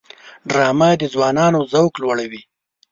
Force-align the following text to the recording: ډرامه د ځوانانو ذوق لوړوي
ډرامه 0.49 0.89
د 1.01 1.03
ځوانانو 1.13 1.59
ذوق 1.71 1.93
لوړوي 2.01 2.41